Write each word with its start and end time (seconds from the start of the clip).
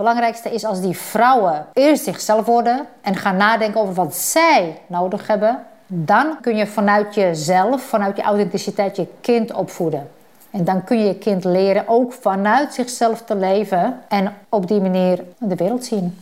belangrijkste 0.00 0.50
is 0.50 0.64
als 0.64 0.80
die 0.80 0.96
vrouwen 0.96 1.66
eerst 1.72 2.04
zichzelf 2.04 2.46
worden 2.46 2.86
en 3.00 3.16
gaan 3.16 3.36
nadenken 3.36 3.80
over 3.80 3.94
wat 3.94 4.16
zij 4.16 4.80
nodig 4.86 5.26
hebben, 5.26 5.66
dan 5.86 6.40
kun 6.40 6.56
je 6.56 6.66
vanuit 6.66 7.14
jezelf, 7.14 7.82
vanuit 7.82 8.16
je 8.16 8.22
authenticiteit, 8.22 8.96
je 8.96 9.06
kind 9.20 9.52
opvoeden. 9.52 10.10
En 10.50 10.64
dan 10.64 10.84
kun 10.84 10.98
je 10.98 11.04
je 11.04 11.18
kind 11.18 11.44
leren 11.44 11.88
ook 11.88 12.12
vanuit 12.12 12.74
zichzelf 12.74 13.22
te 13.22 13.36
leven 13.36 14.00
en 14.08 14.34
op 14.48 14.68
die 14.68 14.80
manier 14.80 15.24
de 15.38 15.54
wereld 15.56 15.84
zien. 15.84 16.18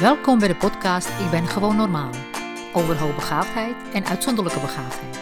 Welkom 0.00 0.38
bij 0.38 0.48
de 0.48 0.56
podcast 0.56 1.08
Ik 1.08 1.30
ben 1.30 1.46
gewoon 1.46 1.76
normaal. 1.76 2.10
Over 2.74 2.98
hoogbegaafdheid 2.98 3.74
en 3.92 4.06
uitzonderlijke 4.06 4.60
begaafdheid. 4.60 5.18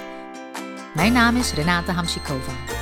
Mijn 0.94 1.12
naam 1.12 1.36
is 1.36 1.54
Renate 1.54 1.92
Hamsikova. 1.92 2.77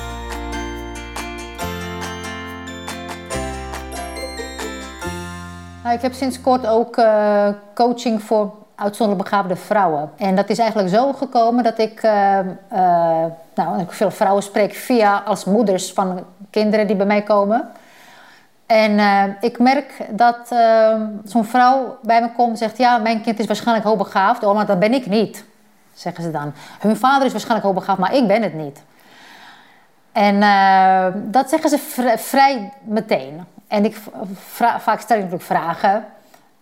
Ik 5.91 6.01
heb 6.01 6.13
sinds 6.13 6.41
kort 6.41 6.67
ook 6.67 6.97
uh, 6.97 7.47
coaching 7.73 8.23
voor 8.23 8.53
uitzonderlijk 8.75 9.29
begaafde 9.29 9.55
vrouwen. 9.55 10.11
En 10.17 10.35
dat 10.35 10.49
is 10.49 10.59
eigenlijk 10.59 10.89
zo 10.89 11.13
gekomen 11.13 11.63
dat 11.63 11.79
ik, 11.79 12.03
uh, 12.03 12.39
uh, 12.73 13.25
nou, 13.55 13.79
ik 13.79 13.91
veel 13.91 14.11
vrouwen 14.11 14.43
spreek 14.43 14.73
via 14.73 15.17
als 15.25 15.45
moeders 15.45 15.93
van 15.93 16.25
kinderen 16.49 16.87
die 16.87 16.95
bij 16.95 17.05
mij 17.05 17.21
komen. 17.21 17.69
En 18.65 18.99
ik 19.41 19.59
merk 19.59 19.93
dat 20.09 20.55
zo'n 21.23 21.45
vrouw 21.45 21.97
bij 22.01 22.21
me 22.21 22.31
komt 22.31 22.49
en 22.49 22.57
zegt: 22.57 22.77
Ja, 22.77 22.97
mijn 22.97 23.21
kind 23.21 23.39
is 23.39 23.45
waarschijnlijk 23.45 23.87
hoogbegaafd. 23.87 24.43
Oh, 24.43 24.55
maar 24.55 24.65
dat 24.65 24.79
ben 24.79 24.93
ik 24.93 25.05
niet, 25.05 25.45
zeggen 25.93 26.23
ze 26.23 26.31
dan. 26.31 26.53
Hun 26.79 26.97
vader 26.97 27.25
is 27.25 27.31
waarschijnlijk 27.31 27.65
hoogbegaafd, 27.67 27.99
maar 27.99 28.15
ik 28.15 28.27
ben 28.27 28.41
het 28.41 28.53
niet. 28.53 28.83
En 30.11 30.39
dat 31.31 31.49
zeggen 31.49 31.69
ze 31.69 31.77
vrij 32.17 32.73
meteen. 32.83 33.45
En 33.67 33.85
ik 33.85 33.97
vaak 34.79 34.99
stel 34.99 35.17
ik 35.17 35.23
natuurlijk 35.23 35.49
vragen 35.49 36.05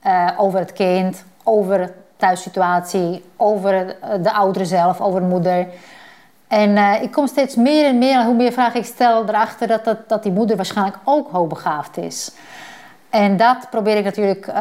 uh, 0.05 0.29
over 0.37 0.59
het 0.59 0.73
kind, 0.73 1.23
over 1.43 1.77
de 1.77 1.93
thuissituatie, 2.17 3.23
over 3.37 3.95
de 4.21 4.33
ouderen 4.33 4.67
zelf, 4.67 5.01
over 5.01 5.19
de 5.19 5.25
moeder. 5.25 5.67
En 6.47 6.69
uh, 6.69 7.01
ik 7.01 7.11
kom 7.11 7.27
steeds 7.27 7.55
meer 7.55 7.85
en 7.85 7.97
meer, 7.97 8.23
hoe 8.23 8.35
meer 8.35 8.51
vragen 8.51 8.79
ik 8.79 8.85
stel, 8.85 9.27
erachter 9.27 9.67
dat, 9.67 9.85
dat, 9.85 10.09
dat 10.09 10.23
die 10.23 10.31
moeder 10.31 10.55
waarschijnlijk 10.55 10.97
ook 11.03 11.31
hoogbegaafd 11.31 11.97
is. 11.97 12.31
En 13.09 13.37
dat 13.37 13.69
probeer 13.69 13.97
ik 13.97 14.03
natuurlijk 14.03 14.51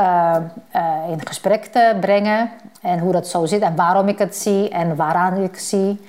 in 1.08 1.26
gesprek 1.26 1.64
te 1.64 1.96
brengen. 2.00 2.50
En 2.82 2.98
hoe 2.98 3.12
dat 3.12 3.28
zo 3.28 3.46
zit 3.46 3.62
en 3.62 3.76
waarom 3.76 4.08
ik 4.08 4.18
het 4.18 4.36
zie 4.36 4.68
en 4.68 4.96
waaraan 4.96 5.36
ik 5.36 5.58
zie. 5.58 6.00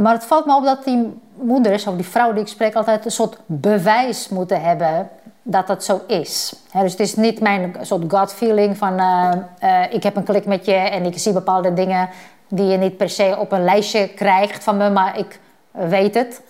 Maar 0.00 0.12
het 0.12 0.24
valt 0.24 0.46
me 0.46 0.56
op 0.56 0.64
dat 0.64 0.84
die 0.84 1.20
moeders, 1.34 1.86
of 1.86 1.94
die 1.94 2.06
vrouwen 2.06 2.34
die 2.36 2.44
ik 2.44 2.50
spreek, 2.50 2.74
altijd 2.74 3.04
een 3.04 3.10
soort 3.10 3.38
bewijs 3.46 4.28
moeten 4.28 4.62
hebben 4.62 5.08
dat 5.50 5.66
dat 5.66 5.84
zo 5.84 6.00
is. 6.06 6.54
dus 6.72 6.90
het 6.90 7.00
is 7.00 7.14
niet 7.14 7.40
mijn 7.40 7.76
soort 7.80 8.04
gut 8.08 8.32
feeling 8.32 8.76
van 8.76 9.00
uh, 9.00 9.30
uh, 9.62 9.92
ik 9.92 10.02
heb 10.02 10.16
een 10.16 10.24
klik 10.24 10.46
met 10.46 10.64
je 10.64 10.74
en 10.74 11.04
ik 11.04 11.18
zie 11.18 11.32
bepaalde 11.32 11.72
dingen 11.72 12.08
die 12.48 12.66
je 12.66 12.76
niet 12.76 12.96
per 12.96 13.10
se 13.10 13.36
op 13.38 13.52
een 13.52 13.64
lijstje 13.64 14.08
krijgt 14.08 14.64
van 14.64 14.76
me, 14.76 14.90
maar 14.90 15.18
ik 15.18 15.40
weet 15.70 16.14
het. 16.14 16.42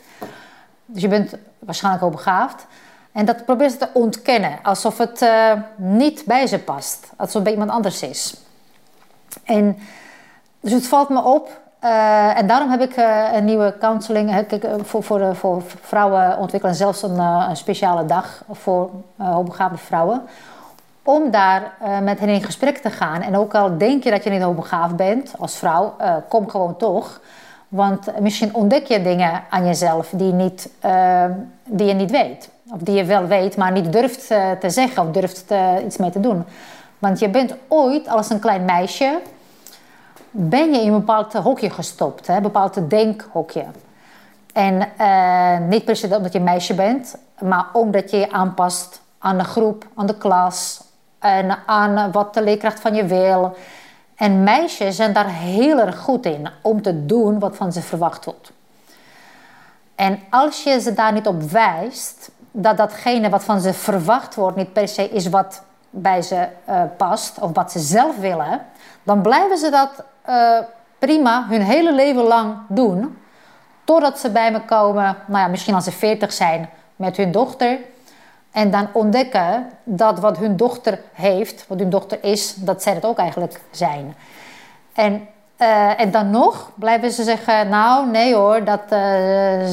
Dus 0.86 1.02
je 1.02 1.08
bent 1.08 1.34
waarschijnlijk 1.58 2.04
ook 2.04 2.12
begaafd. 2.12 2.66
En 3.12 3.24
dat 3.24 3.44
probeert 3.44 3.72
ze 3.72 3.78
te 3.78 3.88
ontkennen, 3.92 4.58
alsof 4.62 4.98
het 4.98 5.22
uh, 5.22 5.52
niet 5.76 6.22
bij 6.26 6.46
ze 6.46 6.58
past, 6.58 7.10
alsof 7.16 7.34
het 7.34 7.42
bij 7.42 7.52
iemand 7.52 7.70
anders 7.70 8.02
is. 8.02 8.36
En 9.44 9.78
dus 10.60 10.72
het 10.72 10.86
valt 10.86 11.08
me 11.08 11.22
op 11.22 11.60
uh, 11.84 12.38
en 12.38 12.46
daarom 12.46 12.70
heb 12.70 12.80
ik 12.80 12.96
uh, 12.96 13.24
een 13.32 13.44
nieuwe 13.44 13.74
counseling 13.80 14.30
heb 14.30 14.52
ik, 14.52 14.64
uh, 14.64 14.70
voor, 14.82 15.02
voor, 15.02 15.34
voor 15.34 15.62
vrouwen 15.80 16.38
ontwikkelen. 16.38 16.74
Zelfs 16.74 17.02
een, 17.02 17.18
een 17.18 17.56
speciale 17.56 18.04
dag 18.04 18.44
voor 18.50 18.90
hoogbegaafde 19.16 19.78
vrouwen. 19.78 20.22
Om 21.02 21.30
daar 21.30 21.72
met 22.02 22.20
hen 22.20 22.28
in 22.28 22.42
gesprek 22.42 22.78
te 22.78 22.90
gaan. 22.90 23.22
En 23.22 23.36
ook 23.36 23.54
al 23.54 23.78
denk 23.78 24.04
je 24.04 24.10
dat 24.10 24.24
je 24.24 24.30
niet 24.30 24.42
hoogbegaafd 24.42 24.96
bent 24.96 25.32
als 25.38 25.56
vrouw, 25.56 25.94
kom 26.28 26.50
gewoon 26.50 26.76
toch. 26.76 27.20
Want 27.68 28.20
misschien 28.20 28.54
ontdek 28.54 28.86
je 28.86 29.02
dingen 29.02 29.42
aan 29.50 29.66
jezelf 29.66 30.08
die, 30.10 30.32
niet, 30.32 30.70
die 31.64 31.86
je 31.86 31.94
niet 31.94 32.10
weet. 32.10 32.50
Of 32.70 32.78
die 32.78 32.94
je 32.94 33.04
wel 33.04 33.26
weet, 33.26 33.56
maar 33.56 33.72
niet 33.72 33.92
durft 33.92 34.26
te 34.60 34.70
zeggen 34.70 35.02
of 35.02 35.10
durft 35.10 35.44
iets 35.84 35.96
mee 35.96 36.10
te 36.10 36.20
doen. 36.20 36.44
Want 36.98 37.18
je 37.18 37.28
bent 37.28 37.54
ooit 37.68 38.08
als 38.08 38.30
een 38.30 38.40
klein 38.40 38.64
meisje 38.64 39.20
ben 40.30 40.72
je 40.72 40.80
in 40.80 40.92
een 40.92 40.98
bepaald 40.98 41.32
hokje 41.32 41.70
gestopt, 41.70 42.26
hè? 42.26 42.36
een 42.36 42.42
bepaald 42.42 42.90
denkhokje. 42.90 43.64
En 44.52 44.88
uh, 45.00 45.68
niet 45.68 45.84
per 45.84 45.96
se 45.96 46.16
omdat 46.16 46.32
je 46.32 46.40
meisje 46.40 46.74
bent, 46.74 47.16
maar 47.40 47.66
omdat 47.72 48.10
je 48.10 48.16
je 48.16 48.32
aanpast 48.32 49.00
aan 49.18 49.38
de 49.38 49.44
groep, 49.44 49.86
aan 49.94 50.06
de 50.06 50.18
klas 50.18 50.82
en 51.18 51.58
aan 51.66 52.12
wat 52.12 52.34
de 52.34 52.42
leerkracht 52.42 52.80
van 52.80 52.94
je 52.94 53.04
wil. 53.04 53.56
En 54.14 54.42
meisjes 54.42 54.96
zijn 54.96 55.12
daar 55.12 55.28
heel 55.28 55.78
erg 55.78 55.98
goed 55.98 56.26
in 56.26 56.48
om 56.62 56.82
te 56.82 57.06
doen 57.06 57.38
wat 57.38 57.56
van 57.56 57.72
ze 57.72 57.82
verwacht 57.82 58.24
wordt. 58.24 58.52
En 59.94 60.18
als 60.30 60.62
je 60.62 60.80
ze 60.80 60.92
daar 60.92 61.12
niet 61.12 61.26
op 61.26 61.42
wijst, 61.42 62.30
dat 62.50 62.76
datgene 62.76 63.28
wat 63.28 63.44
van 63.44 63.60
ze 63.60 63.72
verwacht 63.72 64.34
wordt 64.34 64.56
niet 64.56 64.72
per 64.72 64.88
se 64.88 65.08
is 65.08 65.28
wat 65.28 65.62
bij 65.90 66.22
ze 66.22 66.48
uh, 66.68 66.82
past 66.96 67.38
of 67.38 67.50
wat 67.52 67.72
ze 67.72 67.78
zelf 67.78 68.16
willen, 68.16 68.60
dan 69.02 69.22
blijven 69.22 69.58
ze 69.58 69.70
dat 69.70 69.90
uh, 70.28 70.58
prima 70.98 71.46
hun 71.48 71.62
hele 71.62 71.92
leven 71.92 72.22
lang 72.22 72.56
doen. 72.68 73.18
Totdat 73.84 74.18
ze 74.18 74.30
bij 74.30 74.52
me 74.52 74.60
komen, 74.60 75.16
nou 75.26 75.42
ja, 75.42 75.48
misschien 75.48 75.74
als 75.74 75.84
ze 75.84 75.92
40 75.92 76.32
zijn, 76.32 76.68
met 76.96 77.16
hun 77.16 77.32
dochter. 77.32 77.78
En 78.50 78.70
dan 78.70 78.88
ontdekken 78.92 79.70
dat 79.84 80.18
wat 80.18 80.38
hun 80.38 80.56
dochter 80.56 81.00
heeft, 81.12 81.64
wat 81.68 81.78
hun 81.78 81.90
dochter 81.90 82.18
is, 82.24 82.54
dat 82.54 82.82
zij 82.82 82.94
het 82.94 83.04
ook 83.04 83.18
eigenlijk 83.18 83.60
zijn. 83.70 84.14
En, 84.92 85.28
uh, 85.58 86.00
en 86.00 86.10
dan 86.10 86.30
nog 86.30 86.70
blijven 86.74 87.10
ze 87.10 87.22
zeggen: 87.22 87.68
Nou, 87.68 88.10
nee 88.10 88.34
hoor, 88.34 88.64
dat, 88.64 88.82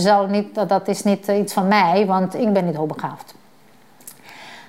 zal 0.01 0.25
niet, 0.25 0.55
dat, 0.55 0.69
dat 0.69 0.87
is 0.87 1.03
niet 1.03 1.27
iets 1.27 1.53
van 1.53 1.67
mij, 1.67 2.05
want 2.05 2.35
ik 2.35 2.53
ben 2.53 2.65
niet 2.65 2.75
hoogbegaafd. 2.75 3.34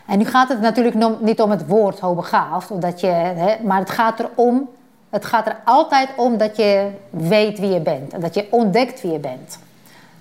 En 0.07 0.19
nu 0.19 0.25
gaat 0.25 0.49
het 0.49 0.61
natuurlijk 0.61 1.21
niet 1.21 1.41
om 1.41 1.51
het 1.51 1.67
woord 1.67 2.01
hoogbegaafd, 2.01 2.71
omdat 2.71 3.01
je, 3.01 3.07
hè, 3.07 3.57
maar 3.63 3.79
het 3.79 3.91
gaat 3.91 4.21
erom 4.21 4.69
het 5.17 5.25
gaat 5.25 5.47
er 5.47 5.57
altijd 5.65 6.09
om 6.17 6.37
dat 6.37 6.57
je 6.57 6.91
weet 7.11 7.59
wie 7.59 7.71
je 7.71 7.81
bent 7.81 8.13
en 8.13 8.21
dat 8.21 8.35
je 8.35 8.47
ontdekt 8.51 9.03
wie 9.03 9.13
je 9.13 9.19
bent. 9.19 9.59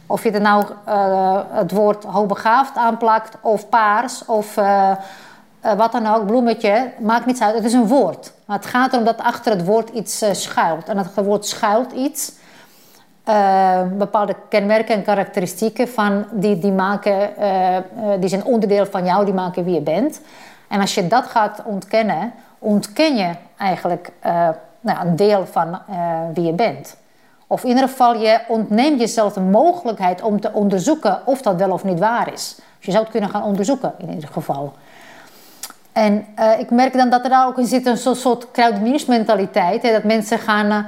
Of 0.06 0.24
je 0.24 0.32
er 0.32 0.42
nou 0.42 0.66
uh, 0.88 1.40
het 1.50 1.72
woord 1.72 2.04
hoogbegaafd 2.04 2.76
aanplakt, 2.76 3.38
of 3.42 3.70
paars, 3.70 4.26
of 4.26 4.58
uh, 4.58 4.92
uh, 5.66 5.74
wat 5.74 5.92
dan 5.92 6.08
ook, 6.08 6.26
bloemetje, 6.26 6.92
maakt 7.00 7.26
niets 7.26 7.42
uit. 7.42 7.56
Het 7.56 7.66
is 7.66 7.74
een 7.74 7.88
woord. 7.88 8.32
Maar 8.46 8.58
het 8.58 8.66
gaat 8.66 8.94
erom 8.94 9.06
dat 9.06 9.18
achter 9.18 9.52
het 9.52 9.66
woord 9.66 9.90
iets 9.90 10.24
schuilt. 10.32 10.90
En 10.90 10.96
dat 10.96 11.06
het 11.16 11.26
woord 11.26 11.46
schuilt 11.46 11.92
iets. 11.92 12.32
Bepaalde 13.98 14.36
kenmerken 14.50 14.96
en 14.96 15.04
karakteristieken 15.04 15.88
van 15.88 16.26
die, 16.32 16.60
die, 16.60 16.72
maken, 16.72 17.30
die 18.20 18.30
zijn 18.30 18.46
onderdeel 18.46 18.86
van 18.86 19.06
jou, 19.06 19.26
die 19.26 19.34
maken 19.34 19.64
wie 19.64 19.74
je 19.74 19.82
bent. 19.82 20.22
En 20.68 20.82
als 20.82 20.96
je 20.96 21.08
dat 21.08 21.26
gaat 21.26 21.62
ontkennen, 21.66 22.34
ontken 22.60 23.16
je 23.16 23.30
eigenlijk 23.58 24.12
nou, 24.80 25.08
een 25.08 25.16
deel 25.16 25.46
van 25.46 25.80
wie 26.34 26.46
je 26.46 26.54
bent. 26.54 26.98
Of 27.48 27.64
in 27.64 27.70
ieder 27.70 27.88
geval, 27.88 28.16
je 28.16 28.40
ontneemt 28.48 29.00
jezelf 29.00 29.34
de 29.34 29.40
mogelijkheid 29.40 30.22
om 30.22 30.40
te 30.40 30.54
onderzoeken 30.54 31.20
of 31.26 31.42
dat 31.42 31.56
wel 31.56 31.72
of 31.72 31.84
niet 31.84 32.00
waar 32.00 32.34
is. 32.34 32.56
Dus 32.56 32.86
je 32.86 32.92
zou 32.92 33.04
het 33.04 33.12
kunnen 33.12 33.30
gaan 33.30 33.44
onderzoeken 33.44 33.94
in 33.98 34.10
ieder 34.14 34.30
geval. 34.30 34.74
En 35.92 36.26
ik 36.60 36.70
merk 36.70 36.94
dan 36.94 37.10
dat 37.10 37.24
er 37.24 37.30
daar 37.30 37.48
ook 37.48 37.58
in 37.58 37.66
zit 37.66 37.86
een 37.86 37.98
soort, 37.98 38.18
soort 38.18 38.52
kruideniersmentaliteit. 38.52 39.82
Hè, 39.82 39.92
dat 39.92 40.04
mensen 40.04 40.40
gaan 40.40 40.88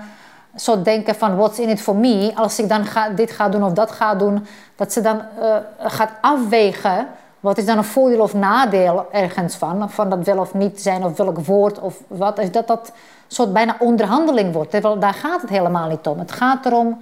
soort 0.62 0.86
denken 0.86 1.16
van 1.16 1.36
what's 1.36 1.60
in 1.60 1.70
it 1.70 1.82
for 1.82 1.96
me. 1.96 2.32
Als 2.36 2.60
ik 2.60 2.70
dan 2.70 2.86
dit 3.16 3.32
ga 3.32 3.50
doen 3.50 3.64
of 3.64 3.74
dat 3.74 3.92
ga 3.92 4.16
doen. 4.16 4.48
Dat 4.76 4.94
ze 4.94 5.02
dan 5.02 5.22
uh, 5.40 5.56
gaat 5.80 6.12
afwegen. 6.22 7.08
Wat 7.40 7.58
is 7.58 7.66
dan 7.66 7.78
een 7.78 7.84
voordeel 7.84 8.22
of 8.22 8.34
nadeel 8.34 9.06
ergens 9.12 9.56
van? 9.56 9.90
Van 9.90 10.10
dat 10.10 10.26
wel 10.26 10.38
of 10.38 10.54
niet 10.54 10.82
zijn 10.82 11.04
of 11.04 11.18
welk 11.18 11.40
woord 11.40 11.80
of 11.80 12.02
wat. 12.08 12.40
Is 12.40 12.52
dat 12.52 12.68
dat 12.68 12.92
soort 13.28 13.54
bijna 13.54 13.76
onderhandeling 13.80 14.54
wordt. 14.54 14.72
Terwijl 14.72 15.00
daar 15.00 15.14
gaat 15.14 15.42
het 15.42 15.50
helemaal 15.50 15.90
niet 15.90 16.08
om. 16.08 16.20
Het 16.20 16.32
gaat 16.32 16.66
erom, 16.66 17.02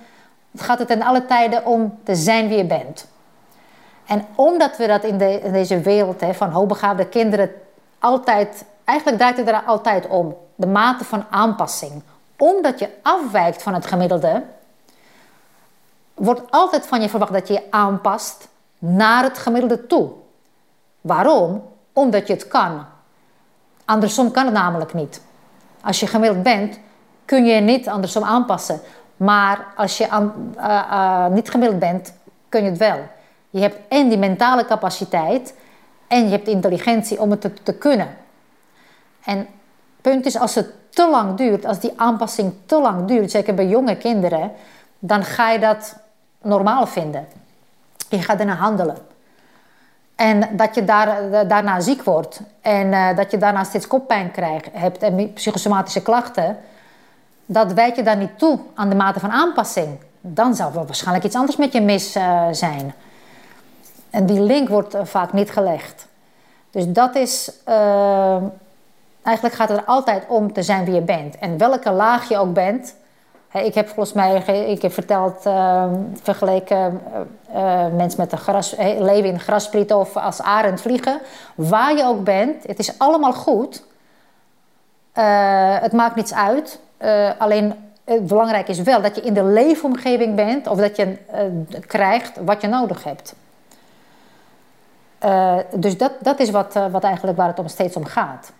het 0.52 0.62
gaat 0.62 0.80
het 0.80 0.90
in 0.90 1.04
alle 1.04 1.26
tijden 1.26 1.66
om 1.66 1.98
te 2.04 2.16
zijn 2.16 2.48
wie 2.48 2.58
je 2.58 2.66
bent. 2.66 3.08
En 4.06 4.26
omdat 4.36 4.78
we 4.78 4.88
dat 4.88 5.04
in 5.04 5.18
deze 5.52 5.80
wereld 5.80 6.22
hè, 6.22 6.34
van 6.34 6.50
hoogbegaafde 6.50 7.06
kinderen 7.06 7.52
altijd, 8.00 8.66
eigenlijk 8.84 9.18
draait 9.18 9.38
het 9.38 9.48
er 9.48 9.64
altijd 9.66 10.08
om. 10.08 10.36
De 10.56 10.68
mate 10.68 11.04
van 11.04 11.24
aanpassing. 11.30 12.02
Omdat 12.38 12.80
je 12.80 12.90
afwijkt 13.02 13.64
van 13.64 13.74
het 13.74 13.86
gemiddelde, 13.86 14.44
wordt 16.14 16.42
altijd 16.52 16.86
van 16.88 17.02
je 17.02 17.10
verwacht 17.10 17.34
dat 17.34 17.48
je 17.48 17.54
je 17.54 17.64
aanpast 17.70 18.48
naar 18.78 19.24
het 19.24 19.38
gemiddelde 19.38 19.88
toe. 19.88 20.12
Waarom? 21.02 21.64
Omdat 21.94 22.28
je 22.28 22.34
het 22.34 22.48
kan. 22.48 22.86
Andersom 23.86 24.32
kan 24.32 24.46
het 24.46 24.54
namelijk 24.54 24.94
niet. 24.94 25.22
Als 25.82 26.00
je 26.00 26.08
gemiddeld 26.08 26.44
bent, 26.44 26.80
kun 27.26 27.46
je 27.46 27.62
niet 27.62 27.88
andersom 27.88 28.24
aanpassen. 28.24 28.82
Maar 29.18 29.66
als 29.76 29.98
je 29.98 30.08
uh, 30.08 30.22
uh, 30.58 31.28
niet 31.28 31.50
gemiddeld 31.50 31.80
bent, 31.80 32.14
kun 32.50 32.64
je 32.64 32.70
het 32.70 32.80
wel. 32.80 33.00
Je 33.50 33.60
hebt 33.60 33.78
en 33.88 34.10
die 34.10 34.18
mentale 34.18 34.66
capaciteit 34.66 35.54
En 36.08 36.24
je 36.24 36.30
hebt 36.30 36.48
intelligentie 36.48 37.22
om 37.22 37.32
het 37.32 37.42
te, 37.42 37.54
te 37.54 37.74
kunnen. 37.74 38.18
En 39.24 39.38
het 39.38 39.48
punt 40.02 40.26
is, 40.26 40.38
als 40.38 40.56
het 40.56 40.74
te 40.96 41.10
lang 41.10 41.38
duurt, 41.38 41.66
als 41.66 41.80
die 41.80 41.94
aanpassing 41.96 42.54
te 42.66 42.82
lang 42.82 43.08
duurt, 43.08 43.32
zeker 43.32 43.54
bij 43.54 43.68
jonge 43.68 43.98
kinderen, 43.98 44.52
dan 45.00 45.24
ga 45.24 45.50
je 45.50 45.60
dat 45.60 45.96
normaal 46.42 46.88
vinden. 46.88 47.28
Je 48.10 48.22
gaat 48.22 48.40
ernaar 48.40 48.58
handelen. 48.58 48.98
En 50.16 50.50
dat 50.58 50.76
je 50.76 50.86
daar, 50.86 51.48
daarna 51.48 51.80
ziek 51.80 52.04
wordt 52.04 52.40
en 52.62 52.88
uh, 52.88 53.16
dat 53.16 53.32
je 53.32 53.38
daarna 53.38 53.64
steeds 53.64 53.88
koppijn 53.88 54.32
krijgt, 54.32 54.70
hebt 54.72 55.04
en 55.04 55.34
psychosomatische 55.34 56.02
klachten, 56.02 56.58
dat 57.46 57.74
wijt 57.74 57.96
je 57.96 58.04
dan 58.04 58.18
niet 58.18 58.40
toe 58.40 58.60
aan 58.76 58.90
de 58.90 58.96
mate 58.96 59.20
van 59.20 59.32
aanpassing. 59.32 59.98
Dan 60.22 60.56
zou 60.56 60.78
er 60.78 60.86
waarschijnlijk 60.86 61.26
iets 61.26 61.36
anders 61.36 61.58
met 61.58 61.74
je 61.74 61.82
mis 61.82 62.16
uh, 62.16 62.48
zijn. 62.52 62.94
En 64.10 64.26
die 64.26 64.40
link 64.40 64.70
wordt 64.70 64.96
vaak 65.04 65.34
niet 65.34 65.52
gelegd. 65.52 66.08
Dus 66.72 66.88
dat 66.88 67.16
is. 67.16 67.52
Eigenlijk 69.26 69.56
gaat 69.56 69.70
het 69.70 69.78
er 69.78 69.86
altijd 69.86 70.24
om 70.28 70.54
te 70.54 70.64
zijn 70.64 70.86
wie 70.86 70.94
je 70.94 71.02
bent. 71.02 71.38
En 71.38 71.58
welke 71.58 71.92
laag 71.92 72.30
je 72.30 72.38
ook 72.38 72.54
bent, 72.54 72.96
ik 73.64 73.74
heb 73.74 73.88
volgens 73.88 74.14
mij 74.14 74.36
ik 74.68 74.82
heb 74.82 74.94
verteld, 74.94 75.46
uh, 75.46 75.86
vergeleken 76.22 77.02
uh, 77.56 77.88
mensen 77.96 78.20
met 78.20 78.32
een 78.32 78.38
gras, 78.38 78.76
leven 78.78 79.30
in 79.30 79.40
grasprieten 79.40 79.98
of 79.98 80.18
als 80.18 80.42
arend 80.42 80.82
vliegen. 80.82 81.20
Waar 81.56 81.96
je 81.96 82.04
ook 82.04 82.24
bent, 82.24 82.64
het 82.68 82.80
is 82.80 83.00
allemaal 83.00 83.34
goed. 83.34 83.84
Het 85.82 85.92
maakt 85.92 86.16
niets 86.16 86.34
uit. 86.34 86.80
alleen 87.38 87.74
belangrijk 88.22 88.68
is 88.68 88.82
wel 88.82 89.02
dat 89.02 89.16
je 89.16 89.22
in 89.22 89.34
de 89.34 89.44
leefomgeving 89.44 90.36
bent 90.36 90.68
of 90.68 90.78
dat 90.78 90.96
je 90.96 91.18
krijgt 91.88 92.40
wat 92.46 92.62
je 92.62 92.68
nodig 92.68 93.04
hebt. 93.04 93.36
dus 95.74 95.98
dat, 95.98 96.12
dat 96.20 96.40
is 96.40 96.50
wat, 96.50 96.74
wat 96.92 97.04
eigenlijk 97.04 97.38
waar 97.38 97.48
het 97.48 97.60
om 97.60 97.68
steeds 97.68 97.96
om 97.96 98.06
gaat. 98.06 98.52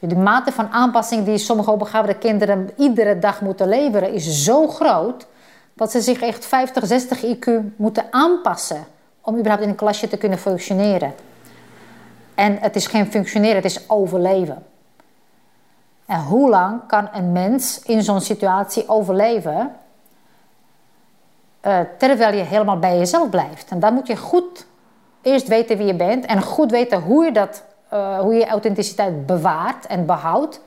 De 0.00 0.16
mate 0.16 0.52
van 0.52 0.68
aanpassing 0.68 1.24
die 1.24 1.38
sommige 1.38 1.70
hoogbegaafde 1.70 2.14
kinderen 2.18 2.70
iedere 2.76 3.18
dag 3.18 3.40
moeten 3.40 3.68
leveren 3.68 4.12
is 4.12 4.44
zo 4.44 4.68
groot 4.68 5.26
dat 5.74 5.90
ze 5.90 6.00
zich 6.00 6.20
echt 6.20 6.46
50, 6.46 6.86
60 6.86 7.24
IQ 7.24 7.50
moeten 7.76 8.04
aanpassen 8.10 8.84
om 9.20 9.34
überhaupt 9.34 9.62
in 9.62 9.68
een 9.68 9.74
klasje 9.74 10.08
te 10.08 10.16
kunnen 10.16 10.38
functioneren. 10.38 11.14
En 12.34 12.58
het 12.60 12.76
is 12.76 12.86
geen 12.86 13.06
functioneren, 13.06 13.56
het 13.56 13.64
is 13.64 13.88
overleven. 13.88 14.66
En 16.06 16.20
hoe 16.20 16.48
lang 16.48 16.80
kan 16.86 17.08
een 17.12 17.32
mens 17.32 17.82
in 17.82 18.02
zo'n 18.02 18.20
situatie 18.20 18.88
overleven 18.88 19.74
uh, 21.66 21.78
terwijl 21.98 22.34
je 22.34 22.42
helemaal 22.42 22.78
bij 22.78 22.98
jezelf 22.98 23.30
blijft? 23.30 23.70
En 23.70 23.80
dan 23.80 23.94
moet 23.94 24.06
je 24.06 24.16
goed 24.16 24.66
eerst 25.22 25.48
weten 25.48 25.76
wie 25.76 25.86
je 25.86 25.94
bent 25.94 26.26
en 26.26 26.42
goed 26.42 26.70
weten 26.70 27.00
hoe 27.00 27.24
je 27.24 27.32
dat 27.32 27.62
uh, 27.92 28.18
hoe 28.18 28.34
je 28.34 28.46
authenticiteit 28.46 29.26
bewaart 29.26 29.86
en 29.86 30.06
behoudt. 30.06 30.60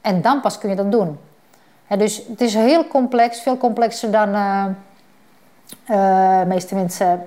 En 0.00 0.22
dan 0.22 0.40
pas 0.40 0.58
kun 0.58 0.70
je 0.70 0.76
dat 0.76 0.92
doen. 0.92 1.18
dus 1.98 2.22
het 2.28 2.40
is 2.40 2.54
heel 2.54 2.86
complex, 2.86 3.40
veel 3.40 3.56
complexer 3.56 4.10
dan 4.10 4.28
uh, 5.90 6.42
meeste 6.42 6.74
mensen 6.74 7.26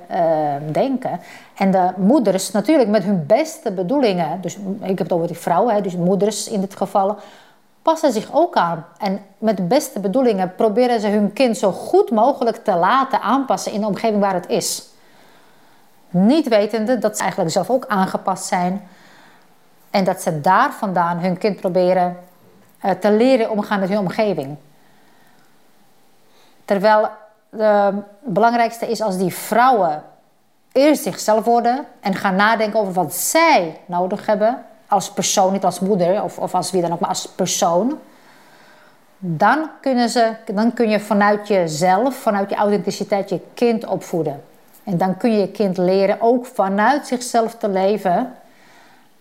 denken. 0.71 1.19
En 1.55 1.71
de 1.71 1.91
moeders, 1.97 2.51
natuurlijk 2.51 2.89
met 2.89 3.03
hun 3.03 3.25
beste 3.25 3.71
bedoelingen, 3.71 4.41
dus 4.41 4.57
ik 4.81 4.97
heb 4.97 4.97
het 4.97 5.11
over 5.11 5.27
die 5.27 5.37
vrouwen, 5.37 5.83
dus 5.83 5.95
moeders 5.95 6.47
in 6.47 6.61
dit 6.61 6.75
geval, 6.75 7.17
passen 7.81 8.11
zich 8.11 8.29
ook 8.33 8.55
aan. 8.55 8.85
En 8.97 9.19
met 9.37 9.57
de 9.57 9.63
beste 9.63 9.99
bedoelingen 9.99 10.55
proberen 10.55 10.99
ze 10.99 11.07
hun 11.07 11.33
kind 11.33 11.57
zo 11.57 11.71
goed 11.71 12.11
mogelijk 12.11 12.63
te 12.63 12.75
laten 12.75 13.21
aanpassen 13.21 13.71
in 13.71 13.79
de 13.79 13.87
omgeving 13.87 14.19
waar 14.21 14.33
het 14.33 14.49
is. 14.49 14.89
Niet 16.09 16.47
wetende 16.47 16.97
dat 16.97 17.15
ze 17.15 17.21
eigenlijk 17.21 17.51
zelf 17.51 17.69
ook 17.69 17.85
aangepast 17.87 18.45
zijn. 18.45 18.87
En 19.89 20.03
dat 20.03 20.21
ze 20.21 20.41
daar 20.41 20.71
vandaan 20.71 21.17
hun 21.17 21.37
kind 21.37 21.55
proberen 21.55 22.17
uh, 22.85 22.91
te 22.91 23.11
leren 23.11 23.49
omgaan 23.49 23.79
met 23.79 23.89
hun 23.89 23.97
omgeving. 23.97 24.57
Terwijl 26.65 27.09
het 27.57 27.95
belangrijkste 28.19 28.87
is 28.87 29.01
als 29.01 29.17
die 29.17 29.33
vrouwen 29.33 30.03
eerst 30.71 31.03
zichzelf 31.03 31.45
worden 31.45 31.85
en 31.99 32.15
gaan 32.15 32.35
nadenken 32.35 32.79
over 32.79 32.93
wat 32.93 33.13
zij 33.13 33.79
nodig 33.85 34.25
hebben. 34.25 34.65
Als 34.87 35.11
persoon, 35.11 35.51
niet 35.51 35.63
als 35.63 35.79
moeder 35.79 36.23
of, 36.23 36.39
of 36.39 36.55
als 36.55 36.71
wie 36.71 36.81
dan 36.81 36.91
ook, 36.91 36.99
maar 36.99 37.09
als 37.09 37.27
persoon. 37.27 37.99
Dan, 39.17 39.69
kunnen 39.81 40.09
ze, 40.09 40.33
dan 40.53 40.73
kun 40.73 40.89
je 40.89 40.99
vanuit 40.99 41.47
jezelf, 41.47 42.15
vanuit 42.15 42.49
je 42.49 42.55
authenticiteit, 42.55 43.29
je 43.29 43.41
kind 43.53 43.85
opvoeden. 43.85 44.43
En 44.89 44.97
dan 44.97 45.17
kun 45.17 45.31
je 45.31 45.37
je 45.37 45.51
kind 45.51 45.77
leren 45.77 46.21
ook 46.21 46.45
vanuit 46.45 47.07
zichzelf 47.07 47.55
te 47.55 47.69
leven 47.69 48.33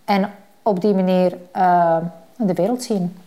en 0.04 0.30
op 0.62 0.80
die 0.80 0.94
manier 0.94 1.38
uh, 1.56 1.96
de 2.36 2.54
wereld 2.54 2.82
zien. 2.82 3.18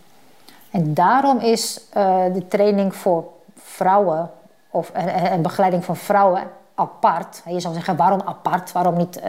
En 0.70 0.94
daarom 0.94 1.38
is 1.38 1.80
uh, 1.96 2.24
de 2.32 2.48
training 2.48 2.94
voor 2.94 3.24
vrouwen 3.56 4.30
of 4.70 4.90
en, 4.90 5.42
begeleiding 5.42 5.84
van 5.84 5.96
vrouwen 5.96 6.42
apart. 6.74 7.42
Je 7.46 7.60
zou 7.60 7.74
zeggen, 7.74 7.96
waarom 7.96 8.20
apart? 8.24 8.72
Waarom 8.72 8.96
niet? 8.96 9.20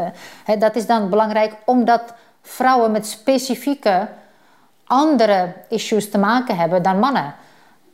Uh, 0.48 0.60
dat 0.60 0.76
is 0.76 0.86
dan 0.86 1.10
belangrijk 1.10 1.56
omdat 1.66 2.14
vrouwen 2.42 2.92
met 2.92 3.08
specifieke 3.08 4.08
andere 4.84 5.54
issues 5.70 6.12
te 6.12 6.18
maken 6.18 6.58
hebben 6.58 6.84
dan 6.84 7.00
mannen. 7.00 7.36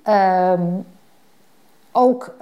Ehm, 0.04 0.62
ook 1.92 2.34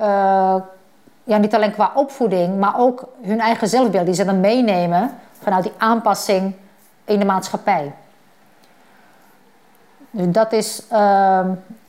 ja, 1.27 1.37
niet 1.37 1.55
alleen 1.55 1.71
qua 1.71 1.91
opvoeding, 1.93 2.59
maar 2.59 2.79
ook 2.79 3.07
hun 3.21 3.39
eigen 3.39 3.67
zelfbeeld, 3.67 4.05
die 4.05 4.15
ze 4.15 4.25
dan 4.25 4.39
meenemen 4.39 5.11
vanuit 5.41 5.63
die 5.63 5.71
aanpassing 5.77 6.55
in 7.05 7.19
de 7.19 7.25
maatschappij. 7.25 7.93
Dus 10.11 10.25
dat 10.31 10.51
is 10.51 10.83
uh, 10.91 11.39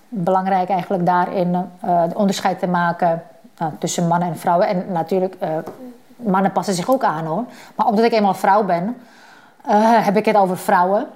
belangrijk 0.09 0.69
eigenlijk 0.69 1.07
daarin 1.07 1.71
uh, 1.85 2.03
onderscheid 2.15 2.59
te 2.59 2.67
maken 2.67 3.23
uh, 3.63 3.69
tussen 3.79 4.07
mannen 4.07 4.29
en 4.29 4.39
vrouwen. 4.39 4.69
En 4.69 4.85
natuurlijk, 4.93 5.37
uh, 5.43 5.49
mannen 6.17 6.53
passen 6.53 6.75
zich 6.75 6.91
ook 6.91 7.05
aan 7.05 7.25
hoor. 7.25 7.45
Maar 7.75 7.87
omdat 7.87 8.05
ik 8.05 8.13
eenmaal 8.13 8.35
vrouw 8.35 8.65
ben, 8.65 8.97
heb 9.81 10.17
ik 10.17 10.25
het 10.25 10.37
over 10.37 10.59
vrouwen. 10.59 11.07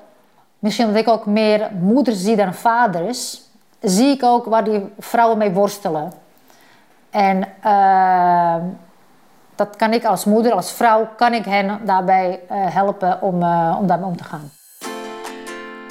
Misschien 0.59 0.87
dat 0.87 0.97
ik 0.97 1.09
ook 1.09 1.27
meer 1.27 1.71
moeders 1.81 2.21
zie 2.21 2.37
dan 2.37 2.55
vaders, 2.55 3.43
zie 3.81 4.15
ik 4.15 4.25
ook 4.25 4.45
waar 4.45 4.65
die 4.65 4.93
vrouwen 4.99 5.39
mee 5.39 5.51
worstelen. 5.51 6.13
En 7.13 7.49
uh, 7.65 8.55
dat 9.55 9.77
kan 9.77 9.93
ik 9.93 10.05
als 10.05 10.25
moeder, 10.25 10.53
als 10.53 10.73
vrouw, 10.73 11.09
kan 11.17 11.35
ik 11.35 11.45
hen 11.45 11.81
daarbij 11.85 12.41
uh, 12.51 12.57
helpen 12.75 13.23
om, 13.23 13.43
uh, 13.43 13.77
om 13.81 13.87
daarmee 13.87 14.07
om 14.07 14.17
te 14.17 14.25
gaan. 14.25 14.51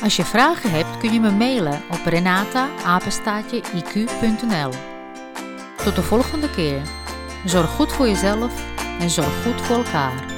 Als 0.03 0.15
je 0.15 0.25
vragen 0.25 0.71
hebt, 0.71 0.97
kun 0.97 1.13
je 1.13 1.19
me 1.19 1.31
mailen 1.31 1.79
op 1.91 2.05
renata-iq.nl. 2.05 2.69
Tot 5.83 5.95
de 5.95 6.01
volgende 6.01 6.49
keer. 6.49 6.81
Zorg 7.45 7.69
goed 7.69 7.91
voor 7.91 8.07
jezelf 8.07 8.65
en 8.99 9.09
zorg 9.09 9.43
goed 9.43 9.61
voor 9.61 9.75
elkaar. 9.75 10.30